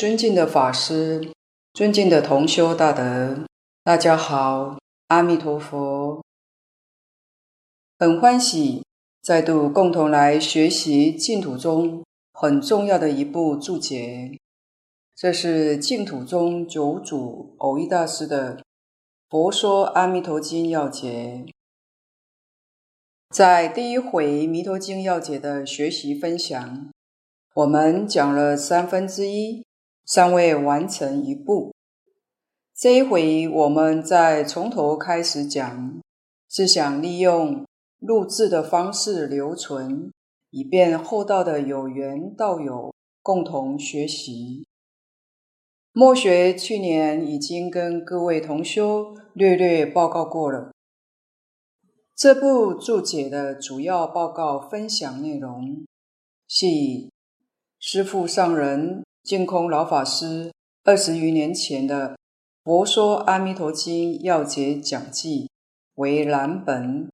[0.00, 1.30] 尊敬的法师，
[1.74, 3.44] 尊敬的同修大德，
[3.84, 4.78] 大家好，
[5.08, 6.24] 阿弥陀佛！
[7.98, 8.82] 很欢喜
[9.20, 12.02] 再度共同来学习净土中
[12.32, 14.38] 很重要的一部注解，
[15.14, 18.56] 这是净土中九祖蕅益大师的
[19.28, 21.44] 《佛说阿弥陀经要解》。
[23.28, 26.90] 在第一回《弥陀经要解》的学习分享。
[27.52, 29.62] 我们讲了三分之一，
[30.12, 31.72] 尚未完成一部。
[32.76, 36.00] 这一回，我们再从头开始讲，
[36.48, 37.64] 是想利用
[38.00, 40.10] 录制的方式留存，
[40.50, 44.66] 以便后道的有缘道友共同学习。
[45.92, 50.72] 末学去年已经跟各位同修略略报告过了，
[52.16, 55.86] 这部注解的主要报告分享内容
[56.48, 57.12] 系。
[57.78, 60.52] 师父上人净空老法师
[60.82, 62.08] 二十余年前的
[62.64, 65.44] 《佛说阿弥陀经要解讲记》
[65.94, 67.08] 为蓝本，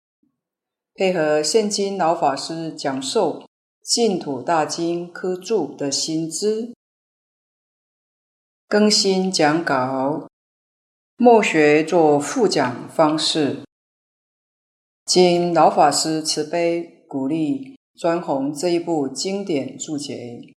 [0.94, 3.41] 配合现今老法师讲授
[3.82, 6.72] 《净土大经科注》的新知，
[8.66, 10.27] 更新讲稿，
[11.19, 13.59] 末学做复讲方式。
[15.04, 20.56] 经老法师慈悲鼓励，专弘这一部经典注解。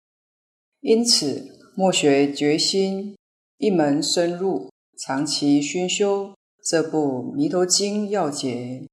[0.81, 3.17] 因此，末学决心
[3.57, 6.33] 一门深入，长期熏修
[6.65, 8.87] 这部《弥陀经要解》，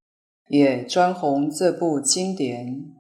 [0.47, 2.91] 也专弘这部经典。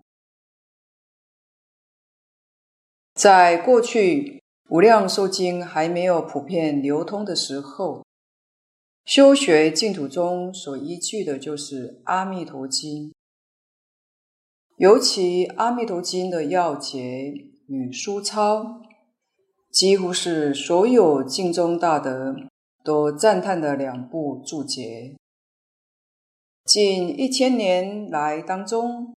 [3.15, 4.21] 在过去
[4.69, 8.05] 《无量寿经》还没有普遍流通的时候，
[9.03, 13.09] 修学净土中所依据的就是《阿弥陀经》，
[14.77, 17.47] 尤其《阿弥陀经》的要解。
[17.67, 18.83] 与书钞
[19.75, 22.33] 几乎是所有净宗大德
[22.81, 25.17] 都赞叹的两部注解。
[26.63, 29.13] 近一千年来当中，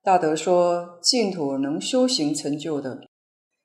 [0.00, 3.04] 大德说净土能修行成就的，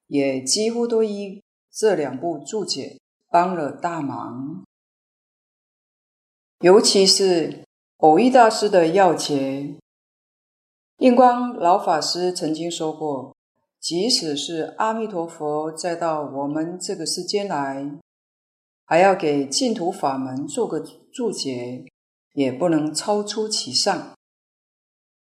[0.08, 1.40] 也几乎都依
[1.72, 2.98] 这两部注解
[3.30, 4.64] 帮了大忙。
[6.62, 7.64] 尤其是
[8.00, 9.76] 蕅益大师的要解，
[10.98, 13.33] 印光老法师曾经说过。
[13.84, 18.00] 即使是阿弥陀佛再到我们这个世间来，
[18.86, 20.80] 还要给净土法门做个
[21.12, 21.84] 注解，
[22.32, 24.14] 也不能超出其上。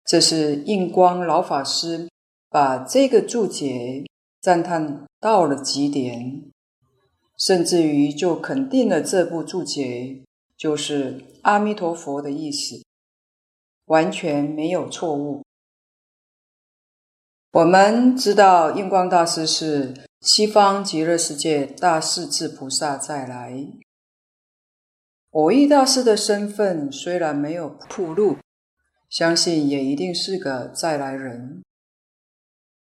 [0.05, 2.07] 这是印光老法师
[2.51, 4.05] 把这个注解
[4.39, 6.43] 赞叹到了极点，
[7.39, 10.21] 甚至于就肯定了这部注解
[10.55, 12.83] 就是阿弥陀佛的意思，
[13.85, 15.41] 完全没有错误。
[17.53, 23.68] 我们知道印光大师是西方极乐世界大势至菩萨再来。
[25.31, 28.38] 蕅益大师的身份虽然没有暴露，
[29.09, 31.62] 相信也一定是个再来人。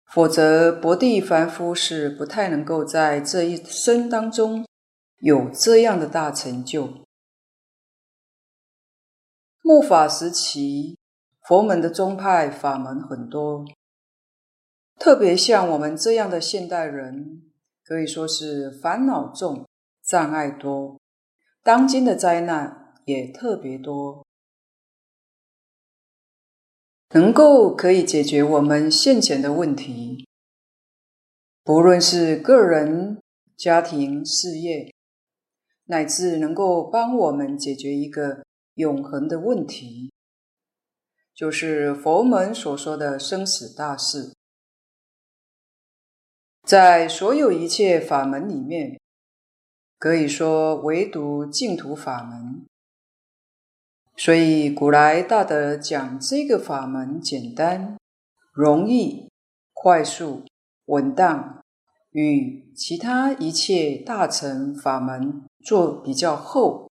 [0.05, 4.67] 否则，薄地凡夫是不太能够在这一生当中
[5.19, 7.05] 有这样的大成就。
[9.63, 10.99] 末法时期，
[11.47, 13.65] 佛门的宗派法门很多。
[14.99, 17.43] 特别像我们这样的现代人，
[17.85, 19.69] 可以说是烦恼重、
[20.03, 20.99] 障碍多，
[21.63, 24.25] 当今的灾难也特别多。
[27.11, 30.27] 能够可以解决我们现前的问题，
[31.63, 33.23] 不论是个人、
[33.57, 34.93] 家庭、事业，
[35.85, 38.45] 乃至能够帮我们解决一个
[38.75, 40.13] 永恒的问题，
[41.33, 44.35] 就是佛门所说的生死大事。
[46.67, 48.99] 在所有一切法门里面，
[50.01, 52.67] 可以说唯独净土法门。
[54.17, 57.97] 所以古来大德讲这个法门简单、
[58.53, 59.31] 容易、
[59.73, 60.45] 快速、
[60.87, 61.63] 稳当，
[62.11, 66.91] 与其他一切大乘法门做比较后，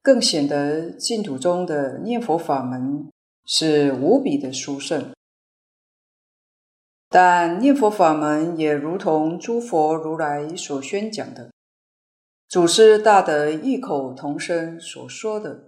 [0.00, 3.10] 更显得净土中的念佛法门
[3.44, 5.10] 是无比的殊胜。
[7.10, 11.50] 但念佛法门也如同诸佛如来所宣讲的，
[12.46, 15.64] 祖师大德异口同声所说的，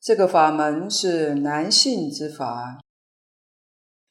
[0.00, 2.80] 这个法门是难信之法。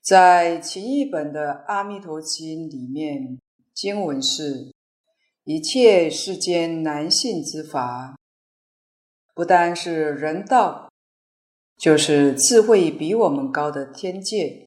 [0.01, 3.39] 在其译本的《阿弥陀经》里面，
[3.73, 4.71] 经文是：
[5.43, 8.15] 一切世间难信之法，
[9.33, 10.89] 不单是人道，
[11.77, 14.65] 就是智慧比我们高的天界。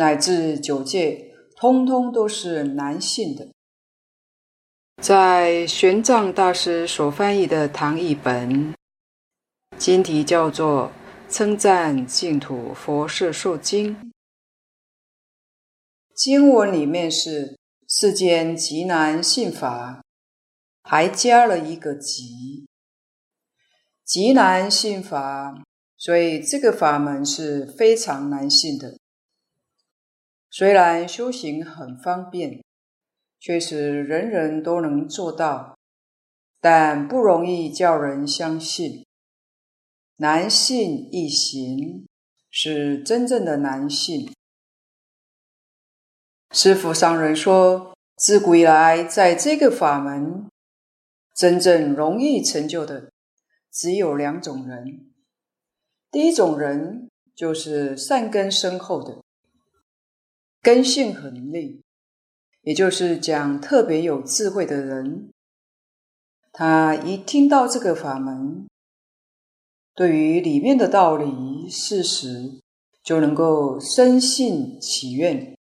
[0.00, 3.50] 乃至九界通通都是男性的。
[5.02, 8.74] 在玄奘大师所翻译的唐译本，
[9.76, 10.90] 经题叫做
[11.34, 13.94] 《称赞净土佛摄受经》，
[16.16, 20.02] 经文里面是世间极难信法，
[20.82, 22.66] 还加了一个极，
[24.02, 25.62] 极难信法，
[25.98, 28.99] 所以这个法门是非常难信的。
[30.50, 32.62] 虽然修行很方便。
[33.38, 35.78] 确实，人人都能做到，
[36.60, 39.06] 但不容易叫人相信。
[40.16, 42.06] 难信易行，
[42.50, 44.30] 是真正的难信。
[46.50, 50.50] 师父上人说，自古以来，在这个法门，
[51.34, 53.10] 真正容易成就的，
[53.72, 55.10] 只有两种人。
[56.10, 59.22] 第一种人，就是善根深厚的，
[60.62, 61.82] 根性很利。
[62.62, 65.30] 也就是讲特别有智慧的人，
[66.52, 68.68] 他一听到这个法门，
[69.94, 72.60] 对于里面的道理事实，
[73.02, 75.56] 就能够深信祈愿，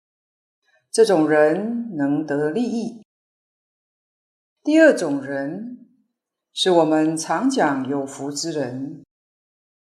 [0.91, 3.01] 这种人能得利益。
[4.61, 5.87] 第二种人，
[6.51, 9.05] 是我们常讲有福之人，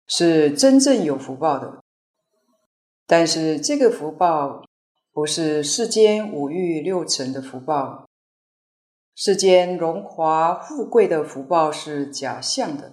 [0.08, 1.80] 是真正有福报的，
[3.06, 4.64] 但是这个福报。
[5.14, 8.08] 不是世间五欲六尘的福报，
[9.14, 12.92] 世间荣华富贵的福报是假象的，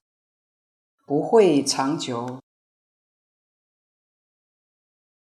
[1.08, 2.40] 不会长久。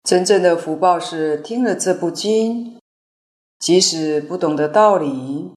[0.03, 2.81] 真正的福报是听了这部经，
[3.61, 5.53] 即使不懂得道理，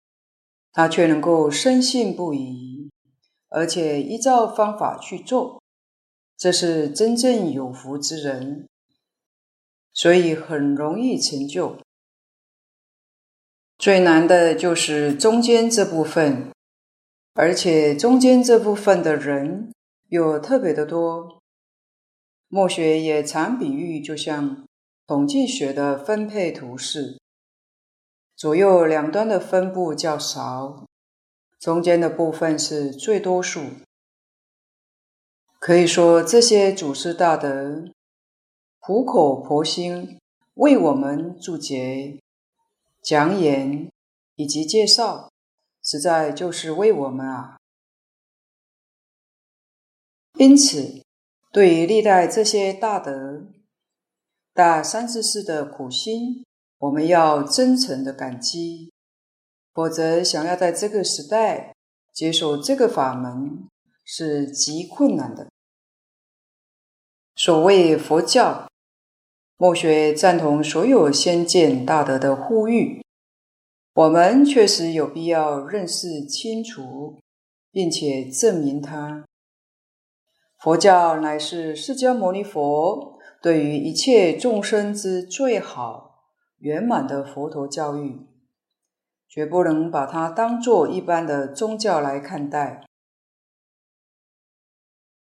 [0.71, 2.91] 他却能够深信不疑，
[3.49, 5.59] 而且依照方法去做，
[6.37, 8.67] 这是真正有福之人。
[9.93, 11.77] 所以很容易成就，
[13.77, 16.51] 最难的就是中间这部分，
[17.33, 19.73] 而且中间这部分的人
[20.07, 21.41] 又特别的多。
[22.47, 24.65] 墨学也常比喻，就像
[25.07, 27.19] 统计学的分配图示，
[28.35, 30.85] 左右两端的分布较少，
[31.59, 33.61] 中间的部分是最多数。
[35.59, 37.91] 可以说，这些祖师大德。
[38.81, 40.19] 苦口婆心
[40.55, 42.19] 为我们注解、
[43.03, 43.91] 讲演
[44.35, 45.31] 以及介绍，
[45.83, 47.59] 实在就是为我们啊。
[50.33, 51.03] 因此，
[51.51, 53.43] 对于历代这些大德、
[54.51, 56.43] 大善知识的苦心，
[56.79, 58.91] 我们要真诚的感激。
[59.73, 61.75] 否则，想要在这个时代
[62.11, 63.67] 接受这个法门，
[64.03, 65.51] 是极困难的。
[67.35, 68.70] 所谓佛教。
[69.61, 73.05] 墨学赞同所有先见大德的呼吁，
[73.93, 77.19] 我们确实有必要认识清楚，
[77.71, 79.23] 并且证明它。
[80.59, 86.23] 佛教乃是释迦牟尼佛对于一切众生之最好
[86.57, 88.25] 圆满的佛陀教育，
[89.29, 92.83] 绝不能把它当作一般的宗教来看待。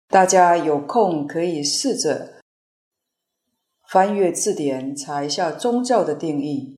[0.07, 2.40] 大家有空可以试着。
[3.91, 6.77] 翻阅字典，查一下宗教的定义。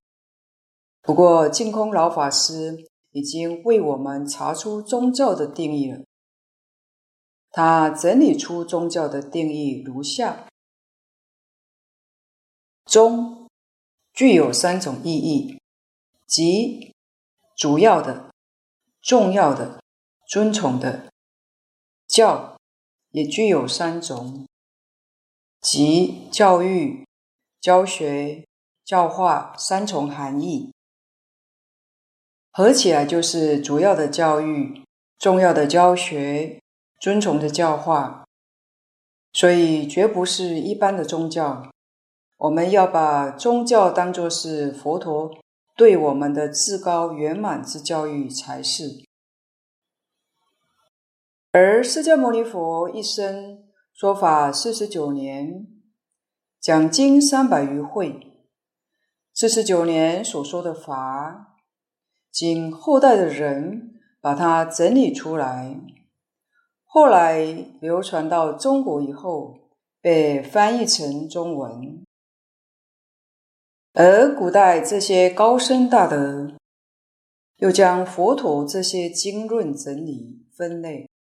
[1.03, 6.03] 不过，净空老法师已经为我们查出宗教的定义了。
[7.51, 10.47] 他整理出宗教的定义如下：
[12.83, 13.47] 宗
[14.11, 15.61] 具有三种意义，
[16.25, 16.95] 即
[17.55, 18.31] 主要的、
[19.03, 19.79] 重要的、
[20.27, 21.07] 尊崇的；
[22.07, 22.57] 教
[23.11, 24.47] 也具有三种。
[25.63, 27.05] 即教育、
[27.61, 28.43] 教学、
[28.83, 30.73] 教化三重含义，
[32.51, 34.83] 合起来就是主要的教育、
[35.17, 36.59] 重要的教学、
[36.99, 38.25] 尊崇的教化。
[39.31, 41.71] 所以绝不是一般的宗教。
[42.37, 45.33] 我们要把宗教当作是佛陀
[45.77, 49.05] 对我们的至高圆满之教育才是。
[51.53, 53.62] 而释迦牟尼佛一生。
[53.93, 55.67] 说法四十九年，
[56.59, 58.19] 讲经三百余会，
[59.31, 61.55] 四十九年所说的法，
[62.31, 65.79] 经后代的人把它整理出来，
[66.83, 67.43] 后来
[67.79, 69.53] 流传到中国以后，
[70.01, 72.03] 被翻译成中文。
[73.93, 76.51] 而古代这些高僧大德，
[77.57, 81.12] 又将佛陀这些经论整理分类。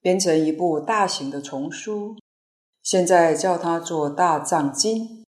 [0.00, 2.16] 编成一部大型的丛书，
[2.82, 4.98] 现在叫它做《大藏经》。《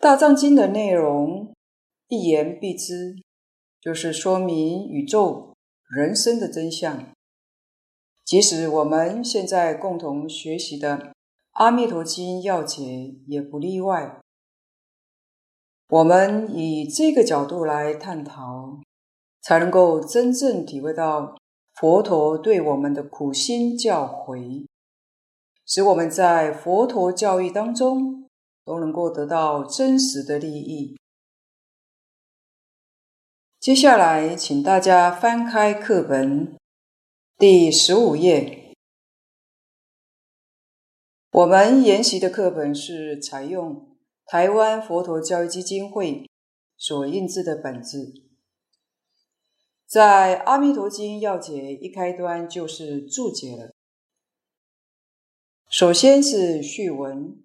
[0.00, 1.54] 大藏经》的内容
[2.08, 3.16] 一言蔽之，
[3.80, 5.54] 就是说明宇宙
[5.88, 7.06] 人生的真相。
[8.24, 10.98] 即使我们现在共同学习的
[11.52, 12.82] 《阿弥陀经要解》
[13.26, 14.20] 也不例外。
[15.88, 18.80] 我们以这个角度来探讨，
[19.42, 21.36] 才能够真正体会到
[21.82, 24.68] 佛陀对我们的苦心教诲，
[25.66, 28.28] 使我们在佛陀教育当中
[28.64, 30.96] 都能够得到真实的利益。
[33.58, 36.56] 接下来，请大家翻开课本
[37.36, 38.76] 第十五页。
[41.32, 43.96] 我们研习的课本是采用
[44.26, 46.30] 台湾佛陀教育基金会
[46.76, 48.21] 所印制的本子，
[49.92, 53.74] 在《阿弥陀经要解》一开端就是注解了。
[55.68, 57.36] 首先是序文，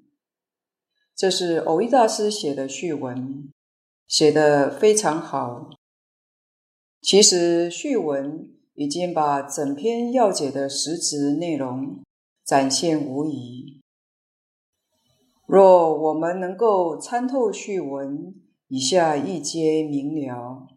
[1.13, 3.51] 这是蕅益大师写的序文，
[4.07, 5.71] 写得非常好。
[7.01, 12.01] 其实序文已经把整篇要解的实质内容
[12.45, 13.81] 展现无疑。
[15.45, 18.33] 若我们能够参透序文，
[18.69, 20.76] 以下一皆明了。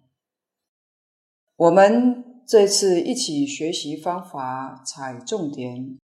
[1.61, 5.99] 我们这次一起学习方法踩重点，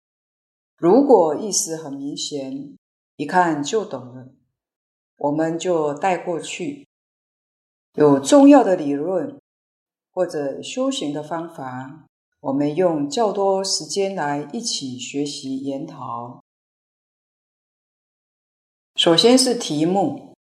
[0.75, 2.75] 如果意思很明显，
[3.15, 4.33] 一看就懂了，
[5.17, 6.85] 我们就带过去。
[7.93, 9.39] 有重要的理论
[10.11, 12.05] 或者修行的方法，
[12.41, 16.43] 我们用较多时间来一起学习研讨。
[18.95, 20.33] 首先是题目，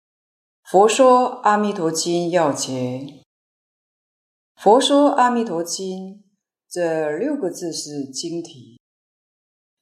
[0.69, 2.73] 《佛说阿弥陀经要解》。
[4.57, 6.25] 佛说阿弥陀经
[6.69, 8.81] 这六个字是经题，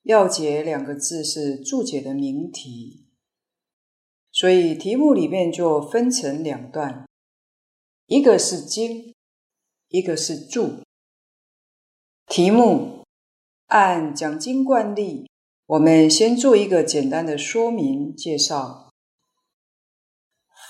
[0.02, 3.08] 要解两个字是注解的名题，
[4.30, 7.06] 所以题目里面就分成两段，
[8.06, 9.14] 一个是经，
[9.88, 10.82] 一个是注。
[12.26, 13.04] 题目
[13.66, 15.28] 按讲经惯例。
[15.66, 18.90] 我们先做一个简单的说明介绍。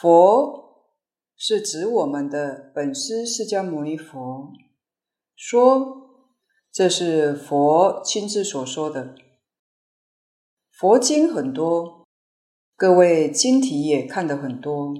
[0.00, 0.71] 佛
[1.44, 4.52] 是指我们的本师释迦牟尼佛。
[5.34, 6.30] 说，
[6.70, 9.16] 这是佛亲自所说的。
[10.70, 12.06] 佛经很多，
[12.76, 14.94] 各位经题也看得很多。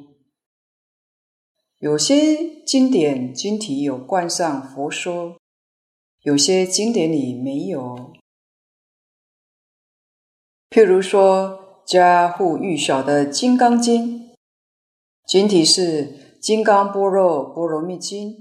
[1.79, 5.39] 有些经典经题有冠上佛说，
[6.23, 8.13] 有些经典里没有。
[10.69, 14.31] 譬如说，家喻户晓的《金刚经》，
[15.25, 16.07] 经题是
[16.43, 18.41] 《金刚般若波罗蜜经》，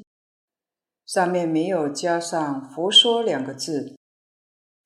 [1.05, 3.95] 上面没有加上“佛说”两个字。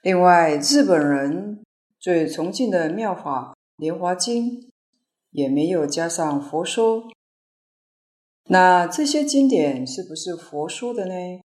[0.01, 1.63] 另外，日本人
[1.97, 4.61] 最崇敬的妙法《莲华经》，
[5.31, 7.09] 也没有加上“佛说”。
[8.49, 11.41] 那这些经典是不是佛说的呢？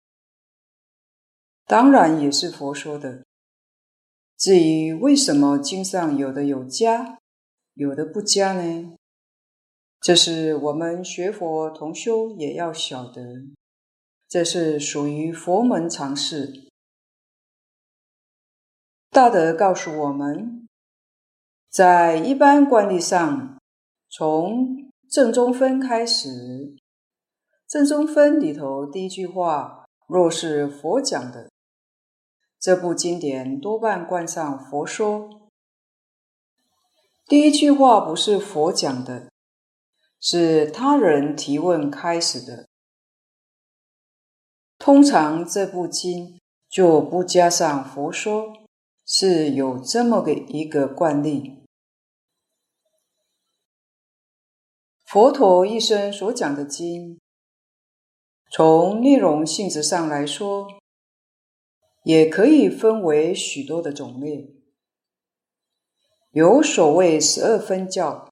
[1.65, 3.25] 当然也是佛说的。
[4.37, 7.19] 至于为什么经上有的有加，
[7.73, 8.95] 有的不加呢？
[9.99, 13.21] 这是我们学佛同修也要晓得，
[14.27, 16.69] 这是属于佛门常识。
[19.09, 20.67] 大德告诉我们，
[21.69, 23.59] 在一般惯例上，
[24.09, 26.75] 从正宗分开始，
[27.67, 31.49] 正宗分里头第一句话，若是佛讲的。
[32.59, 35.49] 这部经典多半冠上“佛说”。
[37.27, 39.31] 第一句话不是佛讲的，
[40.19, 42.67] 是他人提问开始的。
[44.77, 48.53] 通常这部经就不加上“佛说”，
[49.05, 51.63] 是有这么个一个惯例。
[55.05, 57.19] 佛陀一生所讲的经，
[58.51, 60.67] 从内容性质上来说，
[62.03, 64.53] 也可以分为许多的种类，
[66.31, 68.26] 有所谓十二分教，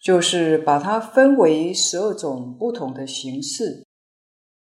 [0.00, 3.86] 就是把它分为十二种不同的形式。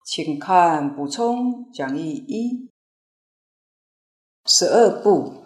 [0.06, 2.70] 请看补充讲义一，
[4.46, 5.46] 十二部，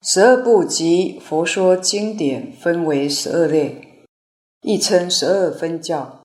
[0.00, 4.06] 十二部即佛说经典分为十二类，
[4.62, 6.22] 亦称十二分教，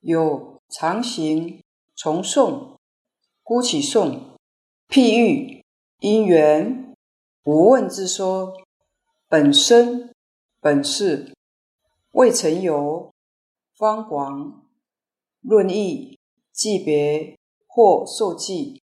[0.00, 1.62] 有常行、
[1.96, 2.76] 重诵。
[3.42, 4.38] 孤起颂、
[4.88, 5.62] 譬喻、
[5.98, 6.94] 因缘、
[7.44, 8.54] 无问之说、
[9.28, 10.14] 本身、
[10.60, 11.33] 本事、
[12.14, 13.12] 未曾有、
[13.76, 14.62] 方广、
[15.40, 16.16] 论义、
[16.52, 18.80] 记别或受记。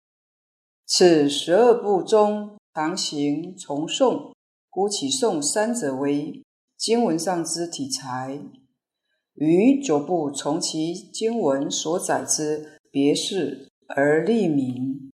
[0.86, 4.32] 此十二部中，常行、从诵、
[4.70, 6.42] 孤起颂三者为
[6.78, 8.40] 经文上之体裁，
[9.34, 15.12] 于九部从其经文所载之别事而立名，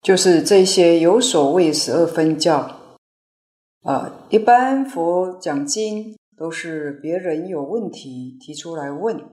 [0.00, 2.80] 就是这些有所谓十二分教。
[3.82, 9.28] 啊，一般佛讲经都是别人有问题提出来问，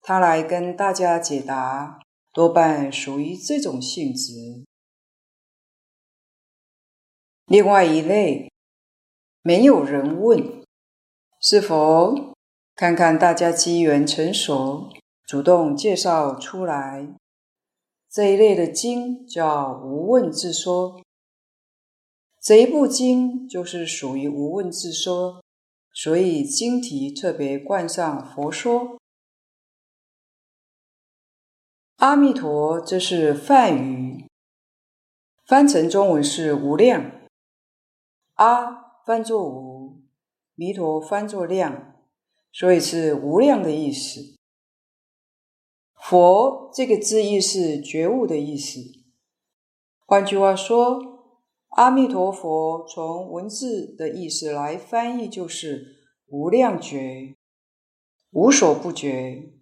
[0.00, 2.00] 他来跟大家解答，
[2.32, 4.64] 多半属于这种性质。
[7.44, 8.50] 另外一类，
[9.42, 10.62] 没有人问，
[11.42, 12.14] 是否
[12.74, 14.88] 看看大家机缘成熟，
[15.26, 17.14] 主动介绍出来？
[18.10, 21.02] 这一类的经叫无问自说，
[22.46, 25.42] 这一部经就是属于无问自说，
[25.92, 29.00] 所以经题特别冠上佛说。
[31.96, 34.28] 阿弥陀，这是梵语，
[35.44, 37.10] 翻成中文是无量。
[38.34, 40.04] 阿翻作无，
[40.54, 41.96] 弥陀翻作量，
[42.52, 44.36] 所以是无量的意思。
[45.96, 48.78] 佛这个字意是觉悟的意思。
[50.06, 51.15] 换句话说，
[51.70, 57.36] 阿弥陀佛从文字的意思来翻译，就是无量觉、
[58.30, 59.52] 无所不觉，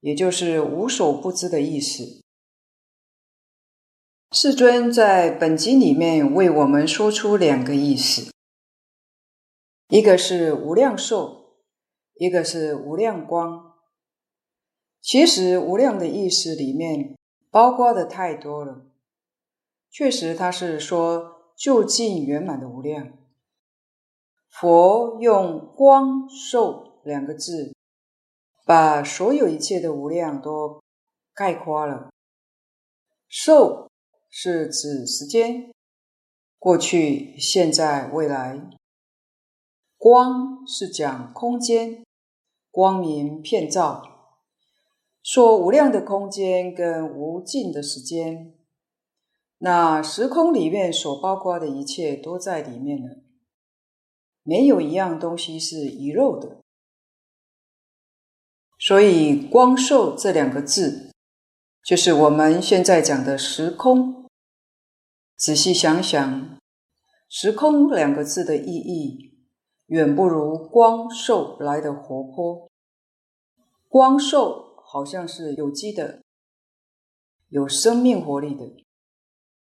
[0.00, 2.22] 也就是无所不知的意思。
[4.32, 8.30] 世尊在本经里面为我们说出两个意思，
[9.88, 11.56] 一个是无量寿，
[12.16, 13.74] 一个是无量光。
[15.00, 17.16] 其实无量的意思里面
[17.50, 18.86] 包括的太多了，
[19.88, 23.12] 确实他是说究竟圆满的无量。
[24.48, 27.74] 佛用光寿两个字，
[28.64, 30.82] 把所有一切的无量都
[31.34, 32.10] 概括了，
[33.26, 33.84] 寿。
[34.28, 35.72] 是指时间，
[36.58, 38.68] 过去、现在、未来。
[39.96, 42.04] 光是讲空间，
[42.70, 44.02] 光明遍照，
[45.22, 48.55] 说无量的空间跟无尽的时间。
[49.58, 53.22] 那时空里面所包括的一切都在里面了，
[54.42, 56.58] 没有一样东西是遗漏的。
[58.78, 61.10] 所以“光寿”这两个字，
[61.82, 64.26] 就是我们现在讲的时空。
[65.36, 66.58] 仔细想想
[67.26, 69.38] ，“时空”两个字的意义，
[69.86, 72.70] 远不如“光寿”来的活泼。
[73.88, 76.22] 光寿好像是有机的，
[77.48, 78.85] 有生命活力的；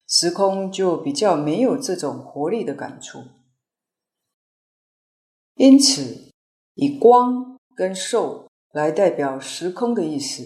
[0.07, 3.25] 时空就比较没有这种活力的感触。
[5.55, 6.31] 因此，
[6.75, 10.45] 以“光”跟“寿”来代表时空的意思，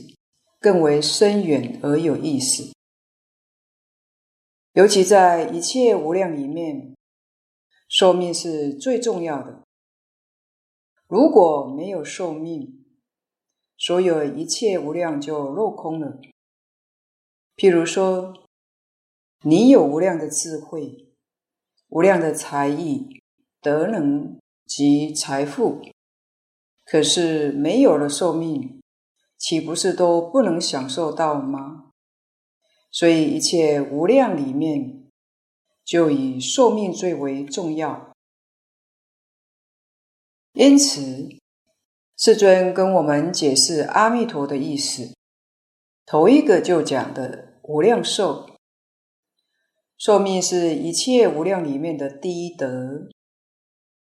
[0.61, 2.73] 更为深远而有意思。
[4.75, 6.97] 尤其在一切无量里面，
[7.89, 9.65] 寿命是最重要的。
[11.09, 12.87] 如果没有寿命，
[13.77, 16.21] 所有一切无量就落空了。
[17.57, 18.49] 譬如说，
[19.43, 21.09] 你有无量的智慧、
[21.89, 23.23] 无量的才艺、
[23.63, 25.81] 德能及财富，
[26.85, 28.83] 可是没有了寿命，
[29.39, 31.87] 岂不是都不能享受到吗？
[32.91, 35.07] 所以，一切无量里面，
[35.87, 38.13] 就以寿命最为重要。
[40.53, 41.39] 因此，
[42.19, 45.15] 世尊跟我们解释阿弥陀的意思，
[46.05, 48.50] 头一个就讲的无量寿。
[50.01, 53.11] 寿命是一切无量里面的第一德，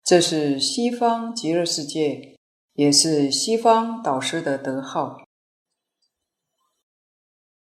[0.05, 2.37] 这是西方极乐世界，
[2.75, 5.17] 也是西方导师的德号。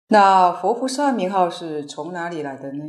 [0.07, 2.85] 那佛菩萨名号是从哪里来的呢？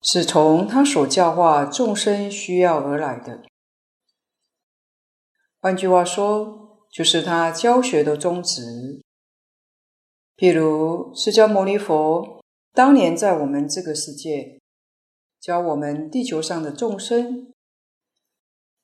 [0.00, 3.44] 是从他所教化众生需要而来的。
[5.60, 9.04] 换句话说，就是他教学的宗旨。
[10.36, 12.41] 譬如释迦牟尼佛
[12.74, 14.58] 当年在我们这个世界
[15.38, 17.52] 教我们地球上的众生，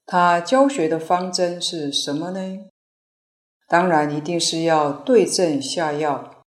[0.05, 2.67] 他教学的方针是什么呢？
[3.67, 6.45] 当然一定是要对症下药。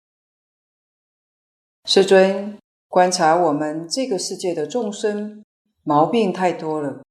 [1.84, 5.44] 世尊观察我们这个世界的众生，
[5.84, 7.02] 毛病太多了。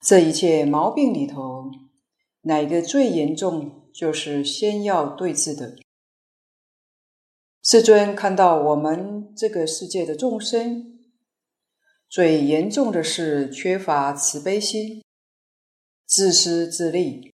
[0.00, 1.70] 这一切毛病里头，
[2.42, 3.88] 哪个最严重？
[3.92, 5.76] 就是先要对治的。
[7.62, 10.98] 世尊看到我们这个世界的众生，
[12.08, 15.04] 最严重的是缺乏慈悲心，
[16.06, 17.34] 自私自利，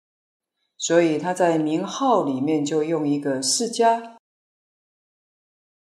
[0.78, 4.16] 所以他在名号里面就用一个释迦。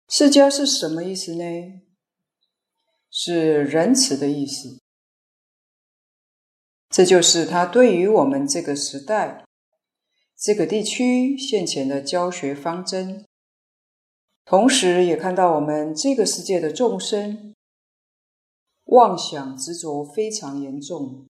[0.09, 1.45] 释迦是什么意思呢？
[3.11, 4.81] 是仁慈的意思。
[6.91, 9.45] 这就是他对于我们这个时代、
[10.37, 13.25] 这个地区现前的教学方针。
[14.45, 17.55] 同时，也看到我们这个世界的众生
[18.85, 21.27] 妄想执着非常严重，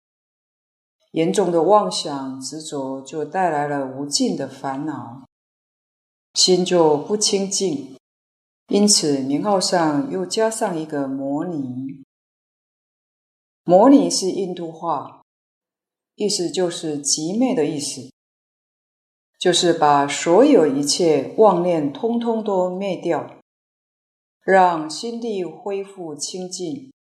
[1.12, 5.24] 严重的妄想执着就带来了无尽的烦恼，
[6.34, 7.96] 心就不清净。
[8.68, 12.02] 因此，名号上又加上一个摩尼。
[13.62, 15.22] 摩尼是印度话，
[16.16, 18.10] 意思就是极昧的意思。
[19.46, 23.36] 就是把所有一切妄念通通都灭掉，
[24.42, 26.92] 让心地恢复清净。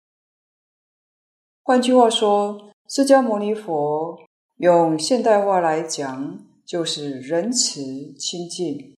[1.64, 4.20] 换句话说，释迦牟尼佛
[4.58, 8.94] 用现代话来讲，就是仁慈清净。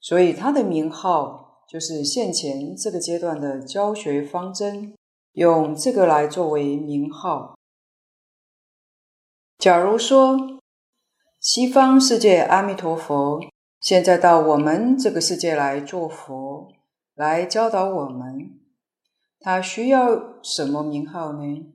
[0.00, 4.94] 所以他的名号就是现前这个阶段的教学方针，
[5.32, 7.58] 用这个来作为名号。
[9.58, 10.60] 假如说，
[11.40, 13.40] 西方世界阿弥陀佛
[13.80, 16.72] 现在到我们这个世界来做佛，
[17.14, 18.58] 来教导我们。
[19.38, 21.72] 他需要什么名号呢？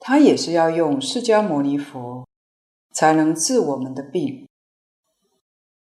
[0.00, 2.26] 他也是要用释迦牟尼佛
[2.92, 4.48] 才能治我们的病。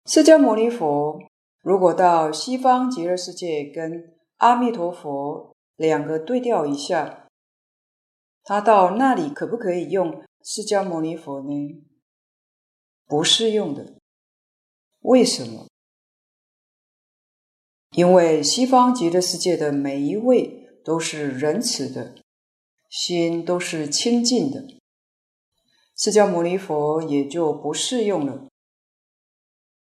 [0.06, 1.20] 释迦牟尼佛
[1.64, 7.26] 如果到西方极乐世界跟阿弥陀佛两个对调一下，
[8.44, 10.24] 他到那里可不可以用？
[10.44, 11.84] 释迦牟尼佛呢？
[13.06, 13.96] 不适用的。
[15.02, 15.68] 为什么？
[17.92, 22.16] 因为西方极乐世界的每一位都是仁慈的，
[22.90, 24.66] 心都是清净的，
[25.96, 28.48] 释迦牟尼佛也就不适用了。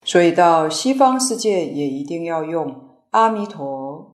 [0.04, 4.14] 所以到西方世界也一定要用阿弥陀。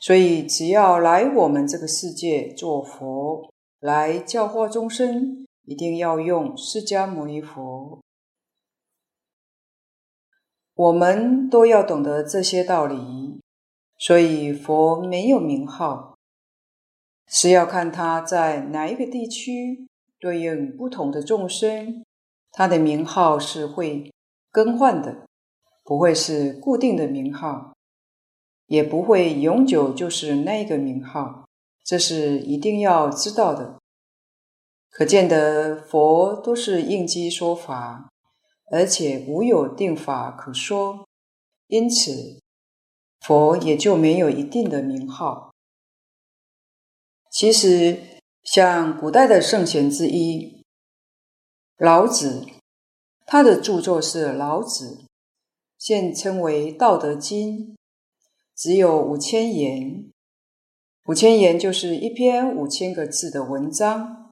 [0.00, 3.50] 所以只要来我们这个世界做佛。
[3.80, 8.00] 来教化众生，一定要用释迦牟尼佛。
[10.74, 13.40] 我们都要懂得这些道理，
[13.96, 16.16] 所以佛没有名号，
[17.26, 19.86] 是要看他在哪一个地区
[20.18, 22.04] 对应不同的众生，
[22.50, 24.12] 他的名号是会
[24.50, 25.26] 更换的，
[25.84, 27.74] 不会是固定的名号，
[28.66, 31.47] 也不会永久就是那个名号。
[31.88, 33.78] 这是一定要知道的。
[34.90, 38.10] 可见得佛都是应机说法，
[38.70, 41.08] 而且无有定法可说，
[41.68, 42.42] 因此
[43.20, 45.54] 佛也就没有一定的名号。
[47.30, 50.62] 其实，像古代的圣贤之一
[51.78, 52.46] 老子，
[53.24, 54.98] 他的著作是《老子》，
[55.78, 57.68] 现称为《道德经》，
[58.54, 60.10] 只有五千言。
[61.08, 64.30] 五千言就是一篇五千个字的文章，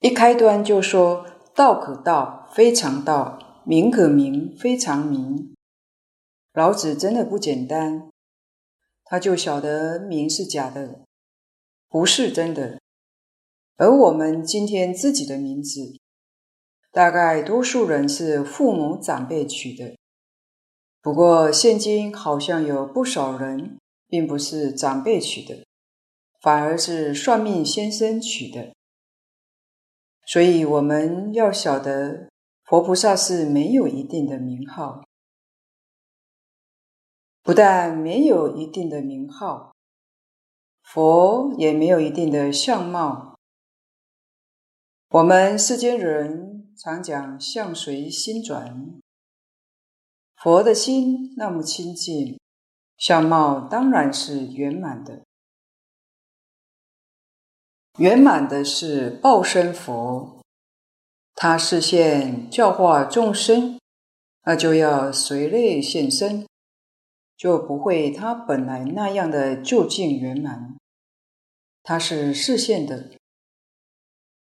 [0.00, 5.56] 一开端就说“道可道，非常道；名可名，非常名”。
[6.52, 8.10] 老子真的不简单，
[9.04, 11.00] 他就晓得名是假的，
[11.88, 12.78] 不是真的。
[13.76, 15.80] 而我们今天自己的名字，
[16.92, 19.96] 大概多数人是父母长辈取的。
[21.04, 25.66] 不过，现今好像有不少人并不是长辈取的，
[26.40, 28.72] 反而是算命先生取的。
[30.26, 32.30] 所以，我们要晓得，
[32.64, 35.04] 佛菩萨是没有一定的名号，
[37.42, 39.74] 不但没有一定的名号，
[40.82, 43.38] 佛也没有一定的相貌。
[45.10, 48.98] 我们世间人常讲“相随心转”。
[50.44, 52.38] 佛的心那么清净，
[52.98, 55.22] 相貌当然是圆满的。
[57.96, 60.42] 圆满的是报身佛，
[61.34, 63.80] 他示现教化众生，
[64.42, 66.46] 那就要随类现身，
[67.38, 70.76] 就不会他本来那样的究竟圆满。
[71.82, 73.12] 他是示现的，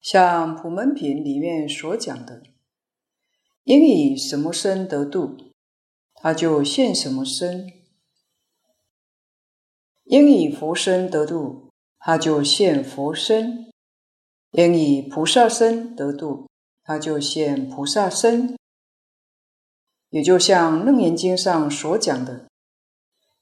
[0.01, 2.41] 像普门品里面所讲的，
[3.65, 5.44] 应以什么身得度。
[6.15, 7.71] 他就现什么身，
[10.05, 13.71] 应以佛身得度，他就现佛身；
[14.51, 16.47] 应以菩萨身得度，
[16.83, 18.57] 他就现菩萨身。
[20.09, 22.47] 也就像《楞严经》上所讲的：“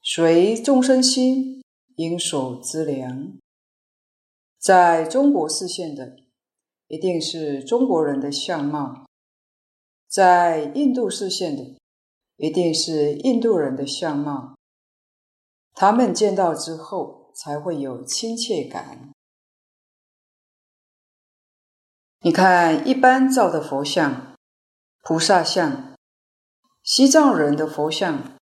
[0.02, 1.62] 随众生心，
[1.96, 3.38] 应受资粮。”
[4.58, 6.16] 在中国示现的，
[6.88, 9.06] 一定是中国人的相貌；
[10.08, 11.76] 在印度示现的，
[12.44, 14.54] 一定是印度人的相貌，
[15.72, 19.14] 他们见到之后才会有亲切感。
[22.20, 24.36] 你看，一般造的佛像、
[25.00, 25.96] 菩萨像，
[26.82, 28.36] 西藏人的佛像，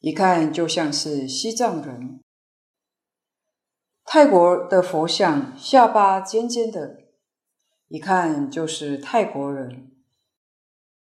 [0.00, 2.18] 一看就像是西藏人；
[4.04, 7.04] 泰国的佛像，下巴尖尖的，
[7.86, 9.92] 一看就是泰国人。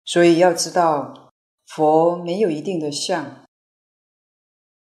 [0.04, 1.27] 所以要知道，
[1.68, 3.46] 佛没有一定的相，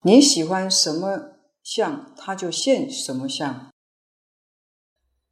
[0.02, 3.72] 你喜欢什么像，他就现什么像。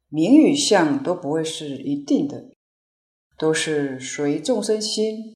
[0.08, 2.52] 名与相都不会是一定的，
[3.36, 5.34] 都是随众生心，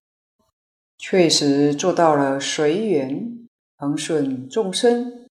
[0.97, 5.29] 确实做到了随缘恒顺众生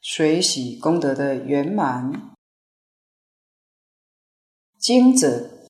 [0.00, 2.36] 随喜功德的圆满。
[4.78, 5.68] 经者，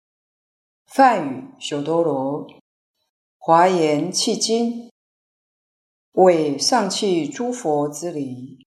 [0.87, 2.47] 梵语修多罗，
[3.47, 4.91] 华严契经，
[6.15, 8.67] 为上契诸佛之理，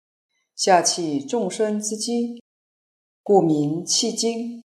[0.56, 2.42] 下契众生之机。
[3.22, 4.64] 故名契经，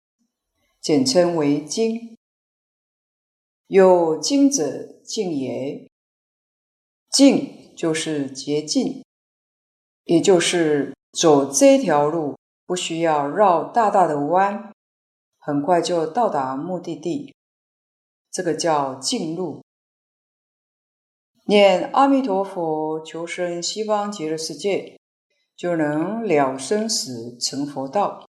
[0.81, 2.17] 简称为经。
[3.67, 5.91] 有经者径也，
[7.11, 9.03] 径就是捷径，
[10.05, 14.73] 也就是走这条路不需要绕大大的弯，
[15.41, 17.35] 很快就到达目的地，
[18.31, 19.65] 这个叫径路。
[21.47, 24.99] 念阿弥陀佛，求生西方极乐世界，
[25.55, 28.27] 就能了生死，成佛道。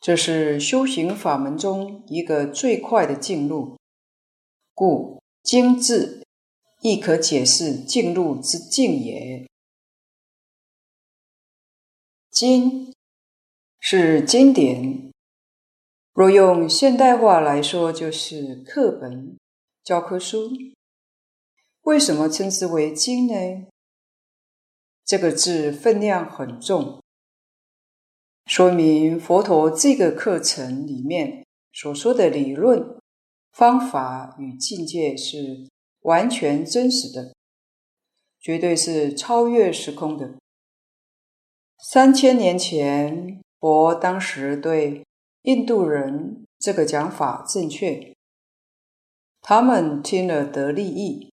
[0.00, 3.76] 这是修行法门中一个最快的径路，
[4.74, 6.24] 故经字
[6.80, 9.48] 亦可解释径路之径也。
[12.30, 12.94] 经
[13.80, 15.10] 是经典，
[16.12, 19.36] 若用现代话来说，就是课本、
[19.82, 20.50] 教科书。
[21.82, 23.66] 为什么称之为经呢？
[25.04, 27.02] 这个字分量很重。
[28.46, 32.96] 说明佛陀这个课程里面所说的理论、
[33.52, 35.68] 方法与境界是
[36.02, 37.34] 完全真实的，
[38.40, 40.34] 绝对是超越时空的。
[41.78, 45.04] 三千年前，佛当时对
[45.42, 48.14] 印度人这个讲法正确，
[49.40, 51.31] 他们听了得利益。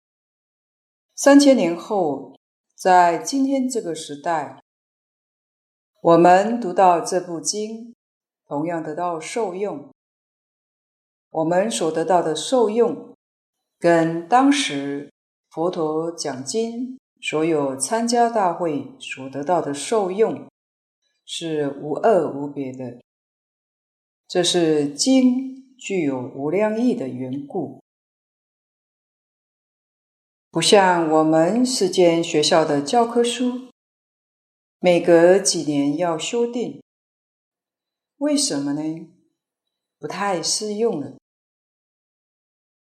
[1.15, 2.33] 三千年后，
[2.75, 4.63] 在今天这个时代，
[6.01, 7.93] 我们读到这部经，
[8.47, 9.91] 同样得到受用。
[11.29, 13.15] 我们所得到的受用，
[13.77, 15.13] 跟当时
[15.51, 20.49] 佛陀讲经所有参加大会所得到的受用，
[21.23, 22.99] 是无二无别的。
[24.27, 27.82] 这是经具有无量义的缘故，
[30.53, 33.69] 不像我们世间学校的教科书。
[34.77, 36.79] 每隔几年要修订，
[38.17, 39.09] 为什么呢？
[39.97, 41.15] 不太适用了。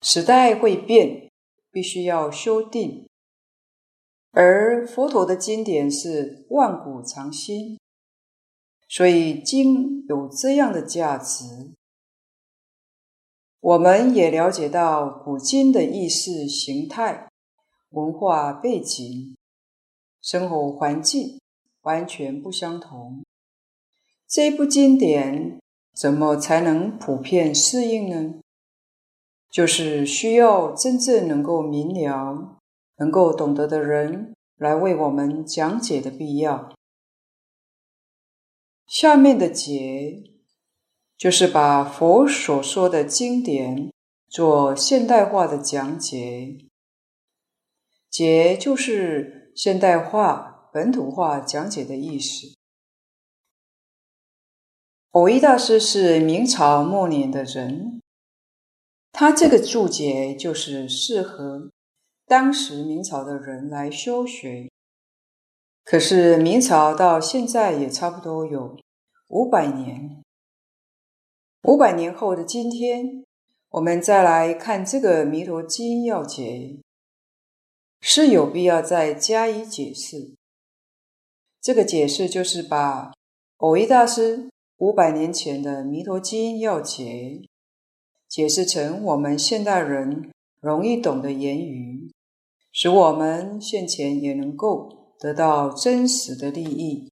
[0.04, 1.32] 时代会变，
[1.72, 3.08] 必须要修订。
[4.30, 7.80] 而佛陀的经典是万古长新，
[8.88, 11.72] 所以经有这样的价值。
[13.60, 17.28] 我们也了解到古今的意识形态、
[17.90, 19.36] 文化背景、
[20.22, 21.40] 生活环境。
[21.84, 23.24] 完全不相同。
[24.28, 25.58] 这部经典
[25.96, 28.42] 怎么才能普遍适应呢？
[29.50, 32.58] 就是需要真正能够明了、
[32.98, 36.76] 能够懂得的人来为我们讲解的必要。
[38.86, 40.24] 下面的解
[41.18, 43.94] 就是把佛所说的经典
[44.28, 46.67] 做现代化的讲解，
[48.18, 50.56] 解就是现代化。
[50.74, 52.56] 本土化讲解的意思。
[55.12, 58.02] 蕅益大师是明朝末年的人，
[59.12, 61.72] 他这个注解就是适合
[62.28, 64.70] 当时明朝的人来修学。
[65.84, 68.78] 可是明朝到现在也差不多有
[69.30, 70.24] 五百年，
[71.64, 73.26] 五百年后的今天，
[73.70, 76.44] 我们再来看这个《弥陀经要解》，
[78.00, 80.36] 是有必要再加以解释。
[81.62, 83.14] 这个解释就是把
[83.58, 87.42] 蕅益大师五百年前的《弥陀经要解》
[88.28, 90.32] 解释成我们现代人
[90.62, 92.12] 容易懂的言语，
[92.72, 97.12] 使我们现前也能够得到真实的利益。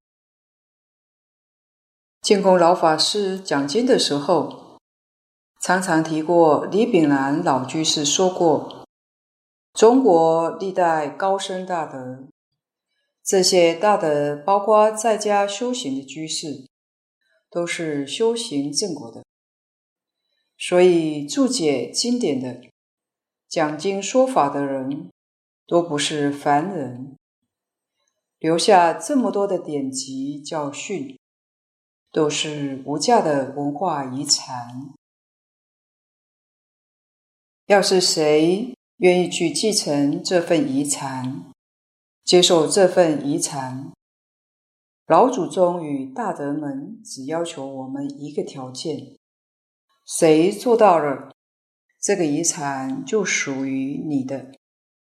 [2.21, 4.79] 净空老法师讲经的时候，
[5.61, 8.84] 常常提过李炳南老居士说过
[9.75, 12.27] ：“中国历代高僧大德。”
[13.21, 16.67] 这些大德，包括在家修行的居士，
[17.49, 19.25] 都是修行正果的，
[20.55, 22.61] 所以注解经典的、
[23.47, 25.09] 讲经说法的人，
[25.65, 27.17] 都不是凡人，
[28.37, 31.17] 留下这么多的典籍教训，
[32.11, 34.93] 都是无价的文化遗产。
[37.65, 41.51] 要是谁愿意去继承这份遗产，
[42.23, 43.91] 接受这份遗产，
[45.05, 49.17] 老祖宗与大德们只要求我们一个条件：
[50.05, 51.33] 谁做到了，
[52.01, 54.51] 这个遗产就属于你的，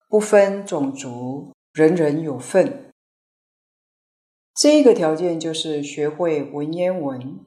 [0.08, 2.92] 不分种族，人人有份。
[4.56, 7.38] 这一个条件就是学会文言文。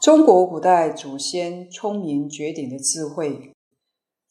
[0.00, 3.52] 中国古代祖先聪明绝顶的智慧，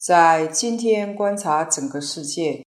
[0.00, 2.64] 在今天观察整个世界，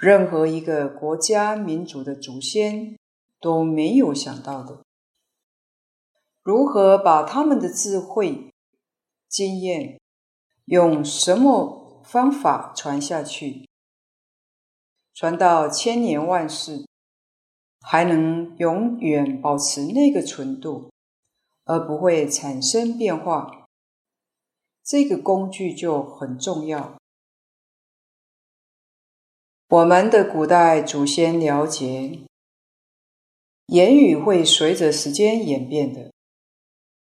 [0.00, 2.98] 任何一个国家民族的祖先
[3.38, 4.82] 都没有想到的。
[6.42, 8.52] 如何把他们的智慧、
[9.28, 10.00] 经验，
[10.64, 13.68] 用什么方法传下去，
[15.14, 16.84] 传到千年万世，
[17.80, 20.90] 还能永远保持那个纯度？
[21.64, 23.63] 而不会产生变化，
[24.84, 26.98] 这个工具就很重要。
[29.68, 32.20] 我们的古代祖先了解，
[33.66, 36.12] 言语会随着时间演变的，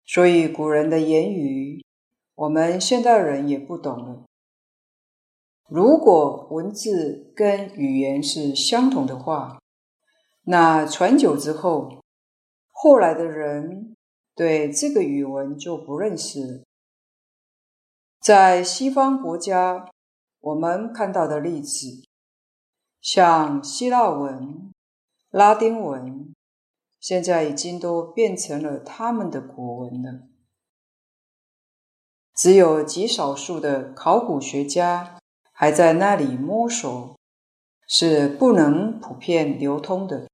[0.06, 1.84] 所以古人的言语，
[2.36, 4.24] 我们现代人也不懂了。
[5.68, 9.60] 如果文字跟语言是相同的话，
[10.44, 12.04] 那传久之后，
[12.72, 13.90] 后来的人。
[14.36, 16.63] 对这个语文就不认识了。
[18.24, 19.92] 在西方国家，
[20.40, 22.06] 我们看到的例子，
[23.02, 24.72] 像希腊文、
[25.30, 26.34] 拉丁文，
[27.02, 30.22] 现在已经都变成了他们的国文了。
[32.34, 35.20] 只有极少数的考古学家
[35.52, 37.20] 还在那里摸索，
[37.86, 40.30] 是不能普遍流通的。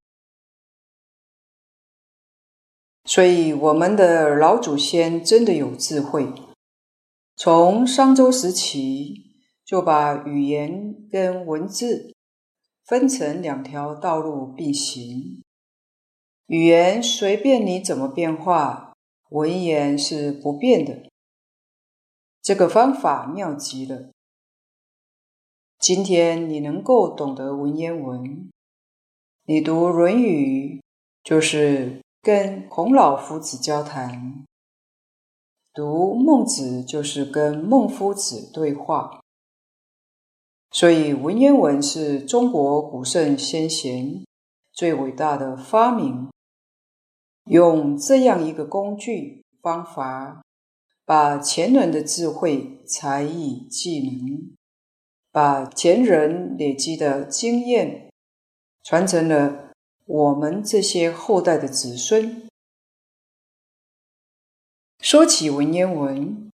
[3.05, 6.31] 所以，我们的老祖先真的有智慧，
[7.41, 9.31] 从商周时期
[9.63, 12.13] 就把语言跟文字
[12.85, 15.41] 分成两条道路并行。
[16.47, 18.93] 语言随便你怎么变化，
[19.29, 21.09] 文言是不变的。
[22.41, 24.11] 这个方法妙极了。
[25.79, 28.51] 今天你能够懂得文言文，
[29.45, 30.79] 你读《论语》
[31.23, 32.01] 就是。
[32.21, 34.43] 跟孔老夫子交谈，
[35.73, 39.21] 读孟子就是跟孟夫子对话。
[40.71, 44.23] 所以文言文是中国古圣先贤
[44.71, 46.29] 最伟大的发明，
[47.45, 50.43] 用这样一个工具方法，
[51.05, 54.51] 把前人的智慧、才艺、技能，
[55.31, 58.11] 把前人累积的经验
[58.83, 59.71] 传承了。
[60.05, 62.48] 我们这些后代的子孙，
[65.11, 66.51] 说起文言文，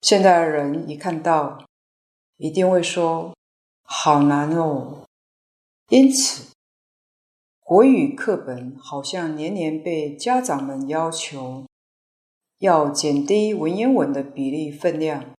[0.00, 1.64] 现代人一看到，
[2.36, 3.32] 一定会说
[3.84, 5.06] 好难哦。
[5.88, 6.52] 因此，
[7.60, 11.64] 国语课本好像年年被家长们要求
[12.58, 15.32] 要减低文言文的比例分量，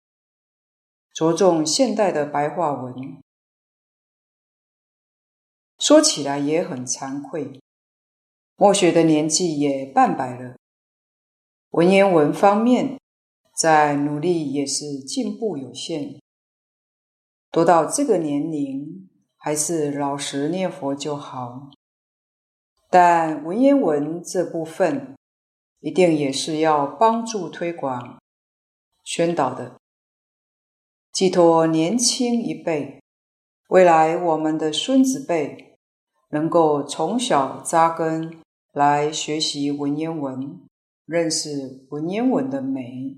[1.12, 3.20] 着重现代的白话文。
[5.80, 7.60] 说起来也很惭愧，
[8.54, 10.54] 墨学的年纪也半百了，
[11.74, 13.00] 文言文方面
[13.52, 16.20] 在努力也是进步有限。
[17.50, 21.70] 读到这个年龄，还是老实念佛就好。
[22.88, 25.16] 但文言文这部分，
[25.80, 28.22] 一定也是要帮助推广、
[29.02, 29.74] 宣导的，
[31.10, 33.02] 寄托年轻一辈。
[33.68, 35.76] 未来我们的孙子辈
[36.30, 40.63] 能够从小扎根来学习文言文，
[41.06, 43.16] 认识文言文的美。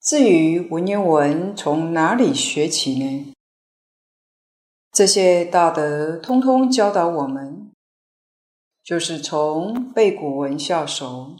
[0.00, 3.32] 至于文言文从哪里学起呢？
[4.90, 7.70] 这些大德通通教导我们，
[8.82, 11.36] 就是从背古文下手，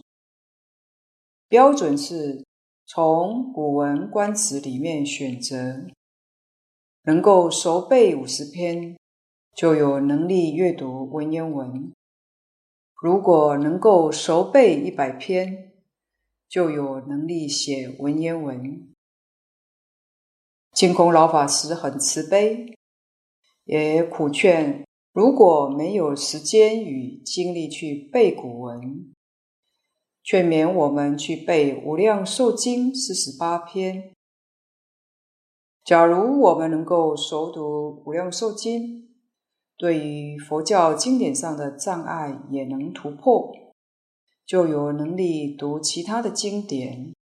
[1.48, 2.44] 标准是
[2.86, 5.86] 从《古文观止》里面选择。
[7.04, 8.96] 能够熟背五十篇，
[9.56, 11.92] 就有能力阅读文言文；
[13.02, 15.72] 如果能够熟背一百篇，
[16.48, 18.94] 就有能力写文言文。
[20.70, 22.78] 净空老法师很慈悲，
[23.64, 29.12] 也苦劝，如果没有时间与精力去背古文，
[30.22, 34.12] 劝勉我们去背《无量寿经》四十八篇。
[35.84, 39.02] 假如我们能够熟读《无量寿经》，
[39.82, 43.52] 对于佛教经典上的障碍也能突破，
[44.46, 47.12] 就有能力读其他的经典。